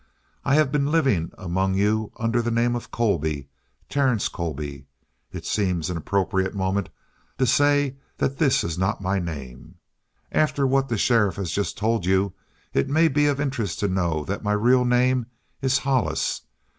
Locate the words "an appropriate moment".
5.91-6.89